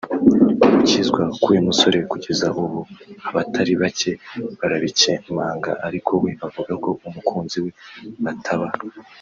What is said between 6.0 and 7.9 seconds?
we avuga ko umukunzi we